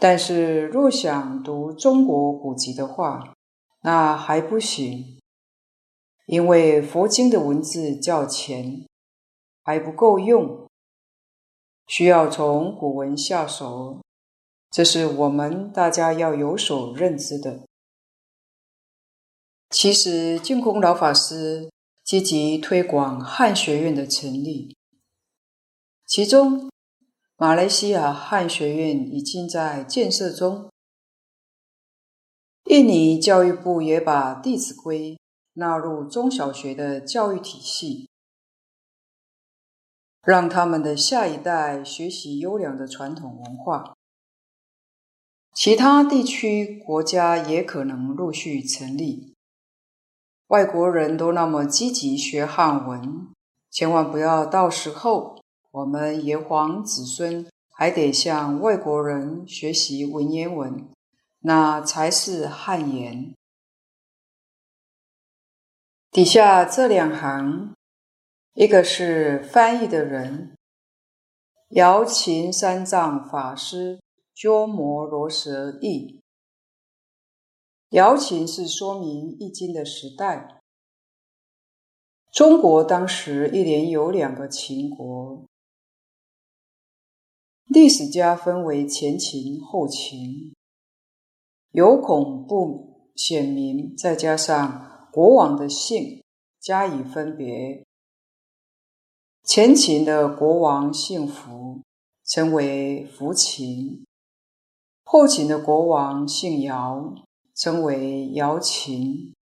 [0.00, 3.32] 但是，若想读中国古籍的话，
[3.82, 5.20] 那还不行，
[6.26, 8.84] 因为佛经的文字较浅，
[9.62, 10.68] 还不够用，
[11.86, 14.00] 需要从古文下手。
[14.68, 17.60] 这是我们大家要有所认知的。
[19.72, 21.70] 其实，净空老法师
[22.04, 24.76] 积极推广汉学院的成立，
[26.06, 26.70] 其中
[27.38, 30.68] 马来西亚汉学院已经在建设中。
[32.64, 35.14] 印尼教育部也把《弟子规》
[35.54, 38.10] 纳入中小学的教育体系，
[40.22, 43.96] 让他们的下一代学习优良的传统文化。
[45.54, 49.31] 其他地区国家也可能陆续成立。
[50.52, 53.28] 外国人都那么积极学汉文，
[53.70, 60.90] 千万不要到时候我们炎黄子孙还得向外国人学习文言文，
[61.40, 63.32] 那才是汉言。
[66.10, 67.72] 底下这两行，
[68.52, 70.54] 一个是翻译的人，
[71.70, 74.00] 姚秦三藏法师。
[74.34, 76.21] 鸠摩罗什译，
[77.92, 80.62] 姚秦是说明易经的时代。
[82.32, 85.44] 中国当时一连有两个秦国，
[87.66, 90.54] 历史家分为前秦、后秦，
[91.72, 96.24] 有孔不显明，再加上国王的姓
[96.58, 97.84] 加以分别。
[99.44, 101.82] 前秦的国王姓福，
[102.24, 104.02] 称为符秦。
[105.04, 107.14] 后秦的国王姓姚，
[107.54, 109.34] 称为瑶琴。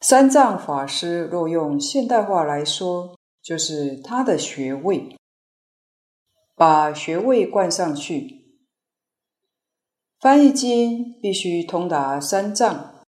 [0.00, 5.16] 三藏法师若用现代话来说，就是他的学位，
[6.54, 8.42] 把学位冠上去。
[10.18, 13.04] 翻译经必须通达三藏，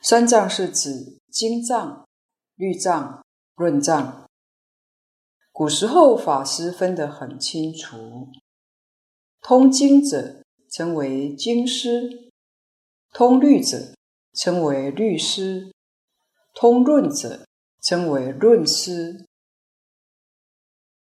[0.00, 2.06] 三藏是指经藏、
[2.54, 3.24] 律藏、
[3.56, 4.28] 论藏。
[5.50, 8.28] 古时候法师分得很清楚。
[9.40, 12.30] 通经者称为经师，
[13.12, 13.94] 通律者
[14.34, 15.72] 称为律师，
[16.54, 17.46] 通论者
[17.82, 19.24] 称为论师。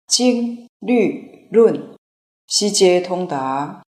[0.07, 1.95] 经、律、论
[2.47, 3.83] 悉皆通达，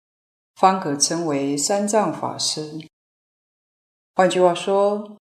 [0.55, 2.81] 方可称为三藏法师。
[4.15, 5.19] 换句话说，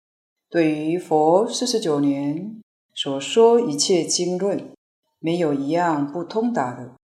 [0.49, 2.59] 对于佛四十九年
[2.95, 4.73] 所说一切经论，
[5.19, 6.95] 没有一样不通达的，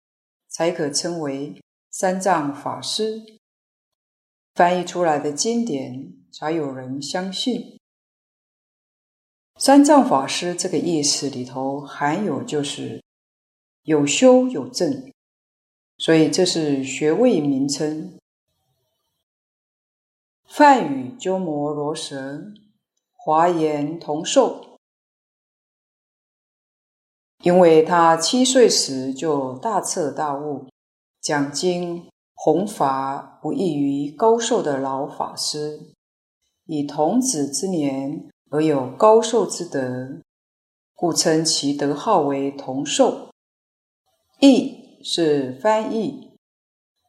[0.50, 1.62] 才可称为。
[1.98, 3.40] 三藏法师
[4.54, 7.80] 翻译出来的经典，才有人相信。
[9.56, 13.02] 三藏法师这个意思里头含有就是
[13.84, 15.10] 有修有证，
[15.98, 18.20] 所以这是学位名称。
[20.44, 22.54] 梵语鸠摩罗什，
[23.14, 24.80] 华严同寿，
[27.42, 30.68] 因为他七岁时就大彻大悟。
[31.26, 35.80] 讲经弘法不异于高寿的老法师，
[36.68, 40.22] 以童子之年而有高寿之德，
[40.94, 43.30] 故称其德号为童寿。
[44.40, 46.30] 译是翻译。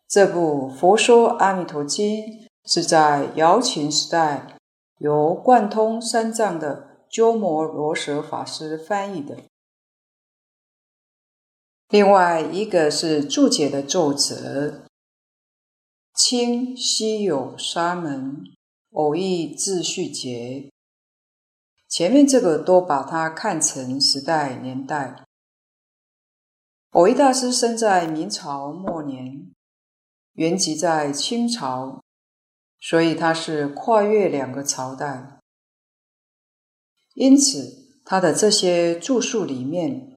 [0.09, 2.25] 这部《佛说阿弥陀经》
[2.65, 4.57] 是在姚秦时代
[4.97, 9.37] 由贯通三藏的鸠摩罗什法师翻译的。
[11.89, 14.89] 另外一个是注解的作者，
[16.13, 18.43] 清西有沙门
[18.91, 20.69] 蕅益智旭杰。
[21.89, 25.25] 前面这个都把它看成时代年代。
[26.91, 29.53] 蕅益大师生在明朝末年，
[30.33, 32.03] 原籍在清朝，
[32.81, 35.39] 所以他是跨越两个朝代。
[37.15, 40.16] 因此，他的这些著述里面。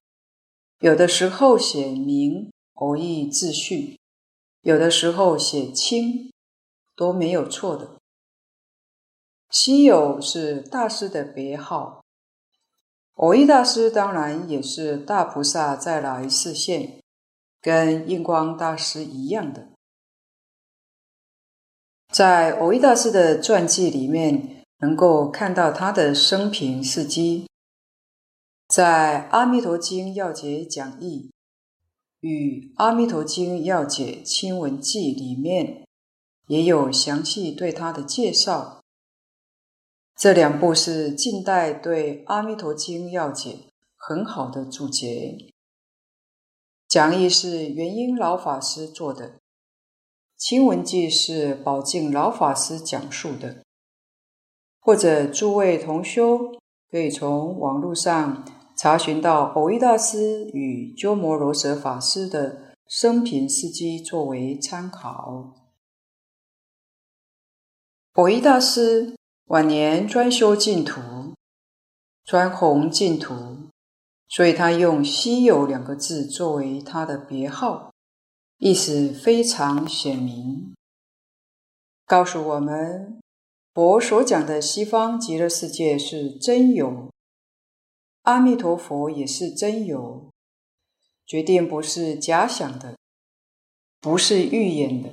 [0.80, 4.00] 有的时候写明蕅益智旭，
[4.62, 6.32] 有的时候写清，
[6.96, 7.98] 都没有错的。
[9.50, 12.02] 西有是大师的别号，
[13.16, 17.02] 蕅益大师当然也是大菩萨再来示现，
[17.60, 19.68] 跟印光大师一样的。
[22.14, 27.49] 在蕅益大师的传记里面，能够看到他的生平事迹。
[28.70, 31.32] 在《阿弥陀经要解讲义》
[32.20, 35.88] 与《阿弥陀经要解亲闻记》里面，
[36.46, 38.84] 也有详细对他的介绍。
[40.16, 43.50] 这两部是近代对《阿弥陀经要解》
[43.96, 45.52] 很好的注解。
[46.88, 49.40] 讲义是圆瑛老法师做的，
[50.38, 53.64] 亲闻记是宝静老法师讲述的。
[54.80, 56.60] 或者诸位同修
[56.92, 58.46] 可以从网络上
[58.80, 65.54] 查询到蕅益大师与鸠摩罗什法师的生平事迹作为参考。
[68.14, 69.14] 蕅益大师。
[69.50, 71.02] 晚年专修净土，
[72.24, 73.34] 专弘净土，
[74.28, 77.92] 所以他用“稀有”两个字作为他的别号，
[78.60, 80.76] 意思非常显明，
[82.06, 83.20] 告诉我们
[83.74, 87.10] 佛所讲的西方极乐世界是真有，
[88.30, 90.30] 阿弥陀佛也是真有，
[91.26, 92.96] 决定不是假想的，
[94.00, 95.10] 不是预演的。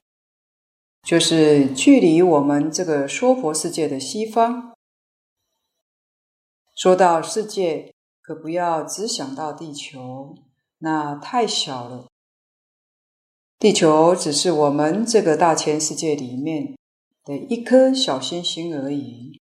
[1.02, 4.74] 就是距离我们这个娑婆世界的西方。
[6.74, 10.34] 说到世界，可不要只想到地球，
[10.80, 12.06] 那太小了。
[13.58, 16.76] 地球只是我们这个大千世界里面
[17.24, 19.40] 的一颗小星星而已。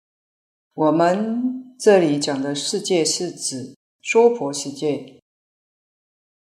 [0.76, 5.19] 我们这里讲的世界是指娑婆世界。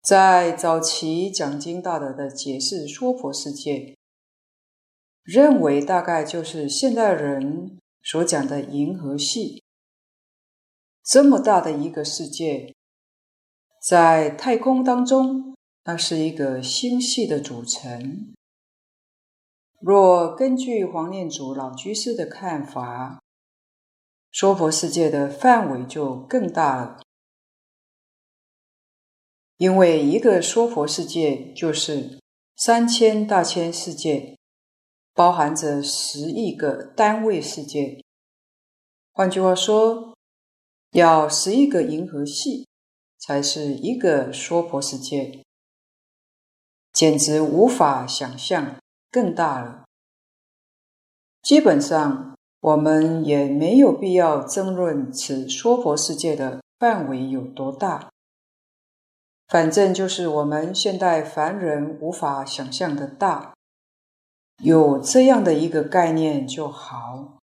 [0.00, 3.94] 在早期讲经大德的解释娑婆世界。
[5.22, 9.62] 认为大概就是现代人所讲的银河系，
[11.04, 12.74] 这么大的一个世界，
[13.86, 15.54] 在太空当中，
[15.84, 18.32] 那是一个星系的组成。
[19.78, 23.20] 若根据黄念祖老居士的看法，
[24.38, 27.02] 娑婆世界的范围就更大了，
[29.56, 32.20] 因为一个娑婆世界就是
[32.54, 34.36] 三千大千世界。
[35.12, 38.00] 包含着十亿个单位世界，
[39.12, 40.16] 换句话说，
[40.92, 42.68] 要十亿个银河系
[43.18, 45.42] 才是一个娑婆世界，
[46.92, 48.76] 简直无法想象，
[49.10, 49.84] 更大了。
[51.42, 58.10] 基本上，我们也没有必要争论此娑婆世界的范围有多大，
[59.46, 63.54] 反正就是我们现代凡人无法想象的大。
[64.62, 67.38] 有这样的一个概念就好，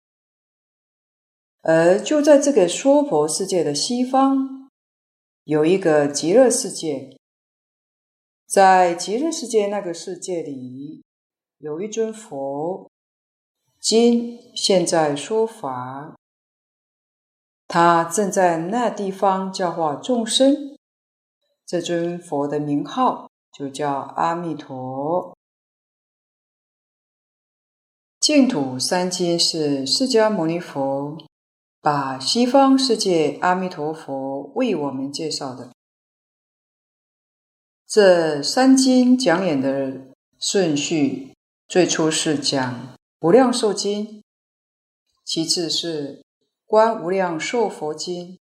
[1.60, 4.70] 而就在这个娑婆世界的西方，
[5.44, 7.18] 有一个极乐世界。
[8.46, 11.02] 在极乐世界那个世界里，
[11.58, 12.90] 有一尊佛，
[13.82, 16.14] 今现在说法，
[17.66, 20.78] 他正在那地方教化众生。
[21.66, 25.36] 这尊佛的名号就叫阿弥陀。
[28.20, 31.18] 净土三经是释迦牟尼佛
[31.80, 35.72] 把西方世界阿弥陀佛为我们介绍的。
[37.84, 40.06] 这三经讲演的
[40.38, 41.34] 顺序，
[41.66, 42.74] 最初是讲
[43.22, 44.04] 《无量寿经》，
[45.24, 46.16] 其次是
[46.66, 48.30] 《观无量寿佛经》，《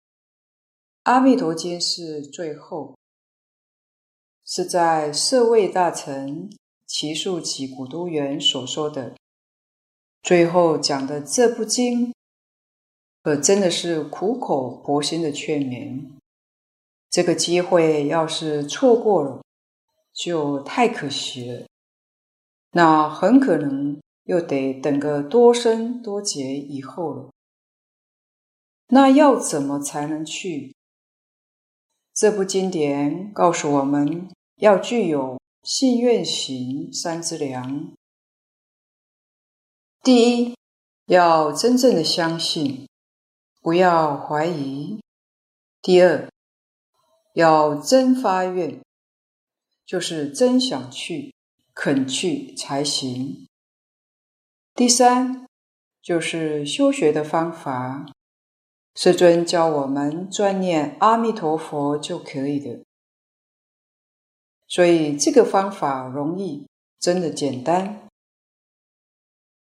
[1.04, 2.98] 阿弥陀经》是最后，
[4.44, 6.50] 是在舍卫大臣
[6.86, 9.16] 只树给古都元所说的。
[10.22, 12.14] 最后讲的这部经，
[13.24, 16.06] 可真的是苦口婆心的劝勉。
[17.10, 19.42] 这个机会要是错过了，
[20.12, 21.66] 就太可惜了。
[22.72, 27.32] 那很可能又得等个多生多劫以后了。
[28.90, 30.76] 那要怎么才能去？
[32.14, 37.92] 这部经典告诉我们要具有信愿行三资粮。
[40.02, 40.56] 第一，
[41.08, 42.88] 要真正的相信，
[43.62, 45.00] 不要怀疑；
[45.82, 46.30] 第二，
[47.34, 48.80] 要真发愿，
[49.86, 51.34] 就是真想去、
[51.74, 53.48] 肯去才行；
[54.78, 55.48] 第三，
[56.02, 58.06] 就是修学的方法，
[58.94, 62.84] 师尊教我们专念阿弥陀佛就可以的。
[64.68, 66.68] 所以这个方法容易，
[67.00, 68.10] 真的简单。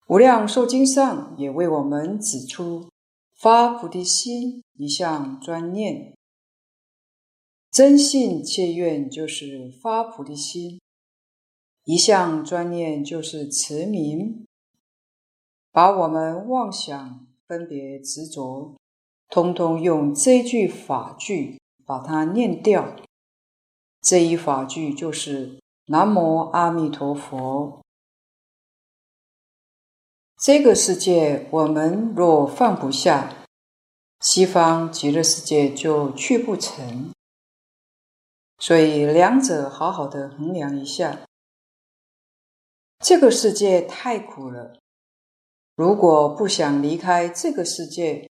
[0.09, 2.91] 无量寿经上也为我们指出，
[3.37, 6.17] 发菩提心一向专念，
[7.71, 10.81] 真信切愿就是发菩提心，
[11.85, 14.45] 一向专念就是持名，
[15.75, 18.77] 把我们妄想分别执着，
[19.29, 22.95] 通通用这句法句把它念掉。
[24.01, 25.59] 这一法句就是
[25.91, 27.83] “南无阿弥陀佛”。
[30.39, 33.45] 这个世界，我们若放不下，
[34.21, 37.11] 西方极乐世界就去不成。
[38.59, 41.23] 所以，两者好好的衡量一下。
[43.01, 44.79] 这个世界太苦了，
[45.77, 48.31] 如果不想离开这个世界，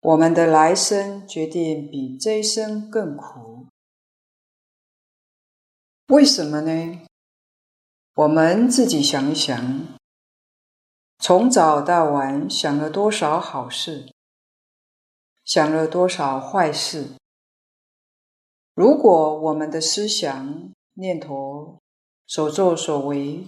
[0.00, 3.66] 我们的来生决定比这一生更苦。
[6.08, 7.00] 为什么呢？
[8.14, 9.98] 我们自己想一想。
[11.18, 14.12] 从早到晚想了多少好事，
[15.44, 17.16] 想了多少坏事。
[18.74, 21.78] 如果我们的思想、念头、
[22.26, 23.46] 所作所为，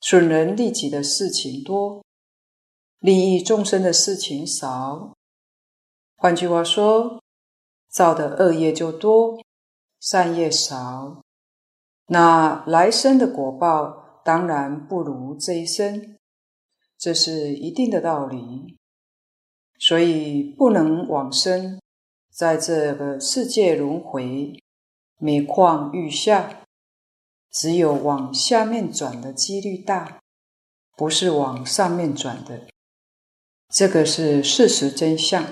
[0.00, 2.04] 损人利己的事情多，
[3.00, 5.16] 利益众生的事情少，
[6.16, 7.22] 换句话说，
[7.88, 9.38] 造的恶业就多，
[10.00, 11.22] 善业少，
[12.06, 16.16] 那来生的果报当然不如这一生。
[16.96, 18.76] 这是一定的道理，
[19.78, 21.80] 所以不能往生，
[22.28, 24.60] 在这个世界轮回，
[25.18, 26.64] 每况愈下，
[27.58, 30.20] 只有往下面转的几率大，
[30.96, 32.68] 不是往上面转的，
[33.68, 35.44] 这个是事实真相，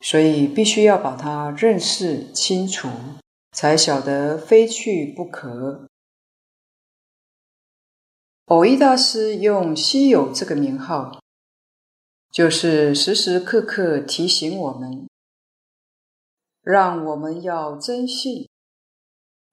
[0.00, 2.90] 所以必须要把它认识清楚，
[3.52, 5.86] 才晓得非去不可。
[8.44, 11.18] 偶一大师用“稀有”这个名号，
[12.30, 15.08] 就是时时刻刻提醒我们，
[16.60, 18.46] 让我们要真信，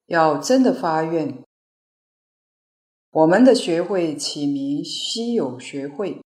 [0.07, 1.41] 要真的发愿。
[3.13, 6.19] 我们的学会起名“稀有学会”，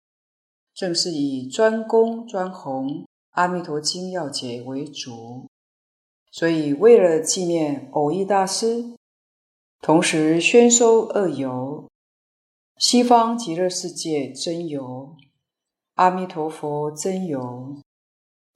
[0.73, 2.87] 正是以专攻专弘
[3.31, 5.49] 《阿弥陀经要解》为主，
[6.31, 8.95] 所以为了纪念偶益大师，
[9.83, 11.89] 同时宣收二有。
[12.79, 15.17] 西方极乐世界真有，
[15.95, 17.79] 阿弥陀佛真有，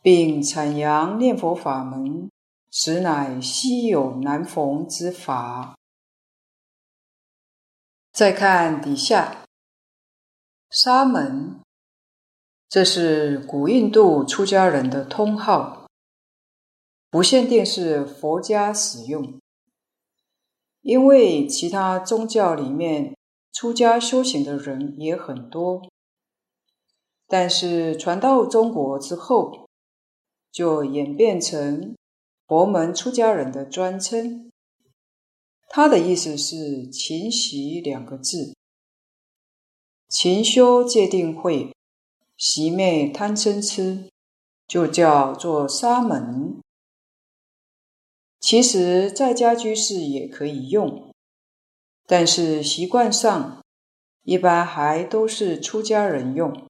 [0.02, 2.30] 并阐扬念佛法门，
[2.70, 5.74] 实乃稀有难逢之法。
[8.20, 9.46] 再看底下，
[10.68, 11.58] 沙门，
[12.68, 15.86] 这是古印度出家人的通号，
[17.08, 19.40] 不限定是佛家使用，
[20.82, 23.16] 因为其他宗教里面。
[23.52, 25.88] 出家修行的人也很多，
[27.26, 29.66] 但是传到中国之后，
[30.52, 31.96] 就演变成
[32.46, 34.50] 佛门出家人的专称。
[35.72, 38.56] 他的意思是“勤习”两个字，
[40.08, 41.72] 勤修戒定慧，
[42.36, 44.10] 习灭贪嗔痴，
[44.66, 46.60] 就叫做沙门。
[48.40, 51.08] 其实在家居士也可以用。
[52.04, 53.62] 但是习惯上，
[54.22, 56.66] 一般还都是出家人用。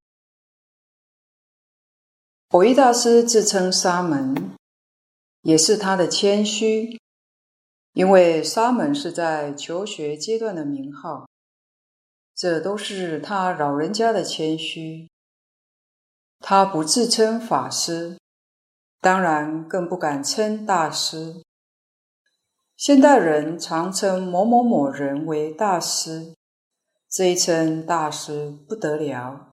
[2.51, 4.55] 蕅益大师自称沙门，
[5.41, 7.01] 也是他的谦虚，
[7.93, 11.29] 因为沙门是在求学阶段的名号，
[12.35, 15.09] 这都是他老人家的谦虚。
[16.39, 18.17] 他不自称法师，
[19.01, 21.43] 当然更不敢称大师。
[22.77, 26.35] 现代人常称某某某人为大师，
[27.11, 29.51] 这一称大师不得了。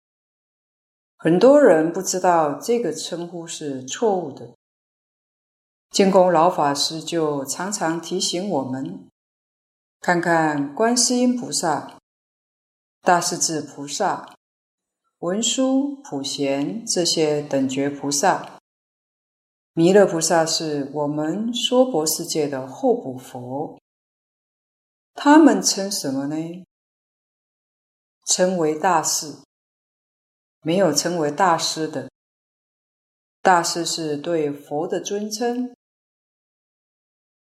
[1.17, 4.53] 很多人不知道这个称呼是错误的。
[5.97, 9.09] 净空老法师就常常提醒我们：
[9.99, 11.97] 看看观世音菩萨、
[13.01, 14.35] 大势至菩萨、
[15.17, 18.59] 文殊、普贤这些等觉菩萨。
[19.73, 23.79] 弥勒菩萨是我们娑婆世界的候补佛，
[25.15, 26.63] 他们称什么呢？
[28.23, 29.37] 称为大士，
[30.61, 32.07] 没有称为大师的。
[33.41, 35.75] 大师是对佛的尊称，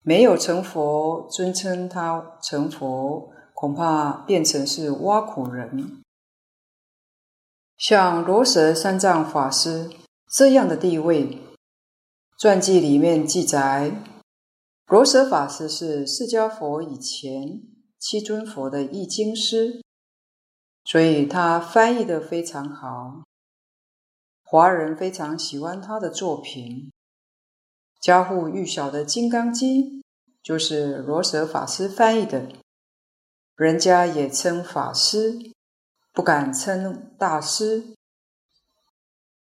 [0.03, 6.03] 没有成佛尊称他成佛，恐怕变成是挖苦人。
[7.77, 9.91] 像罗什三藏法师
[10.29, 11.39] 这样的地位。
[12.39, 13.93] 传记里面记载，
[14.87, 17.61] 罗什法师是释迦佛以前
[17.99, 19.83] 七尊佛的译经师，
[20.85, 23.25] 所以他翻译得非常好，
[24.43, 26.91] 华人非常喜欢他的作品。
[28.01, 30.01] 家喻户晓的《金刚经》
[30.43, 32.49] 就是罗什法师翻译的，
[33.57, 35.39] 人家也称法师，
[36.11, 37.95] 不敢称大师。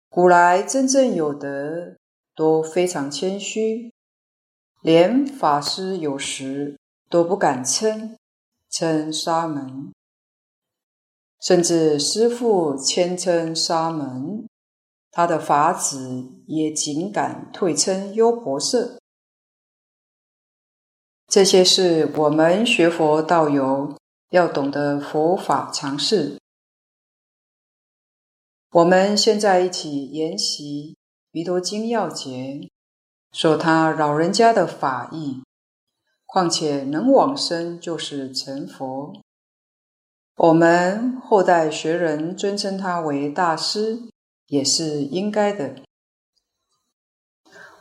[0.10, 1.96] 古来真正有德，
[2.36, 3.94] 都非常谦虚，
[4.82, 6.78] 连法师有时
[7.10, 8.18] 都不敢称，
[8.70, 9.94] 称沙门，
[11.40, 14.46] 甚至师父谦称沙门，
[15.12, 18.98] 他的法子也仅敢退称优婆塞。
[21.28, 23.98] 这些是我们学佛道友
[24.30, 26.40] 要懂得佛法常识。
[28.72, 30.94] 我们现在一起研习
[31.32, 32.30] 《弥陀经要解》，
[33.34, 35.44] 说他老人家的法义，
[36.26, 39.14] 况且能往生就是成佛。
[40.38, 44.04] 我们后代学人尊称他为大师，
[44.52, 45.82] 也是应该的。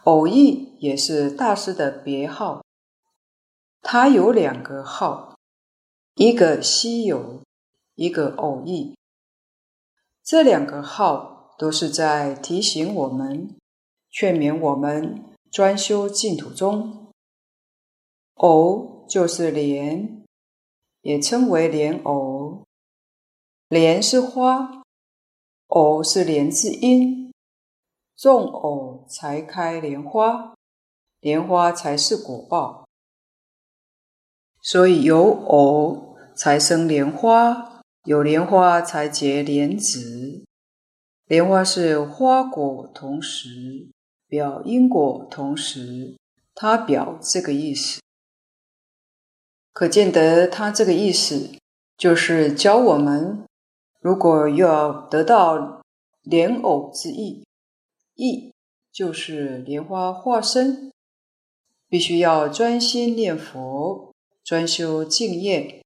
[0.05, 2.65] 偶意也是大师的别号，
[3.83, 5.37] 他有两个号，
[6.15, 7.43] 一个希有，
[7.97, 8.97] 一个偶意。
[10.23, 13.57] 这两个号都是在提醒我们、
[14.09, 17.09] 劝勉我们专修净土宗。
[18.37, 20.25] 蕅就是莲，
[21.01, 22.65] 也称为莲藕。
[23.69, 24.80] 莲是花，
[25.71, 27.33] 藕是莲字音，
[28.17, 30.55] 种藕才开莲花，
[31.21, 32.87] 莲花才是果报。
[34.63, 37.67] 所以有藕才生莲花。
[38.05, 40.43] 有莲花才结莲子，
[41.27, 43.91] 莲花是花果同时，
[44.27, 46.17] 表因果同时，
[46.55, 48.01] 它表这个意思。
[49.75, 51.51] 可见得它这个意思，
[51.99, 53.45] 就是教我们，
[54.01, 55.83] 如果要得到
[56.23, 57.45] 莲藕之意，
[58.15, 58.53] 意
[58.91, 60.91] 就是莲花化身，
[61.89, 65.83] 必须要专心念佛，专修净业。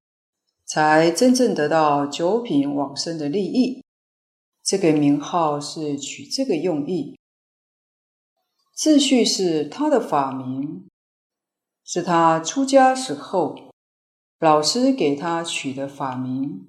[0.66, 3.84] 才真正得到九品往生的利益。
[4.62, 7.18] 这个名号是取这个用意。
[8.74, 10.88] 秩序是他的法名，
[11.84, 13.54] 是他出家时候
[14.38, 16.66] 老师给他取的法名。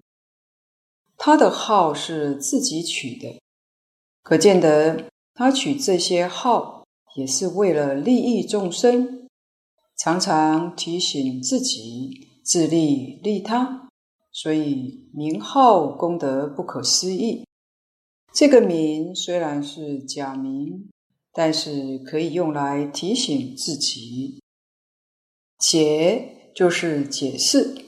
[1.26, 3.42] 他的号是自己取的，
[4.22, 9.28] 可见得他取这些号也是为了利益众生，
[9.98, 12.12] 常常提醒自己
[12.44, 13.90] 自利利他。
[14.32, 17.44] 所以名号功德不可思议。
[18.32, 20.92] 这个名虽然是假名，
[21.34, 24.44] 但是可以用来提醒自己。
[25.58, 27.85] 解就是解释。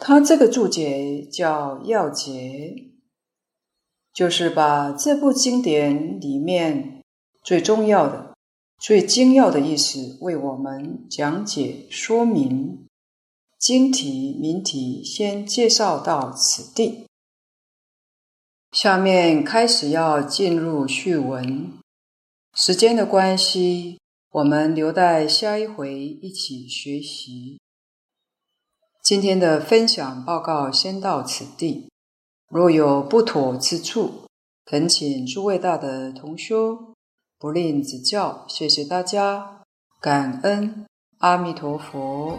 [0.00, 2.90] 他这个注解叫要解，
[4.12, 7.02] 就是把这部经典里面
[7.42, 8.34] 最重要的、
[8.78, 12.86] 最精要的意思为我们讲解说明。
[13.58, 17.04] 经题名题先介绍到此地，
[18.72, 21.70] 下面开始要进入序文。
[22.54, 23.98] 时间的关系，
[24.30, 27.60] 我们留待下一回一起学习。
[29.10, 31.90] 今天的分享报告先到此地，
[32.48, 34.28] 若有不妥之处，
[34.64, 36.94] 恳请诸位大德同修
[37.36, 38.44] 不吝指教。
[38.46, 39.62] 谢谢大家，
[40.00, 40.86] 感恩
[41.18, 42.38] 阿弥陀佛。